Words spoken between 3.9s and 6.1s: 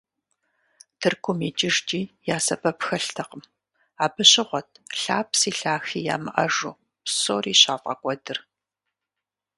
абы щыгъуэт лъапси лъахи